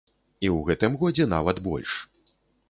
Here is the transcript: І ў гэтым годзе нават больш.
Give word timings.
І 0.45 0.49
ў 0.55 0.61
гэтым 0.69 0.95
годзе 1.01 1.27
нават 1.35 1.61
больш. 1.69 1.91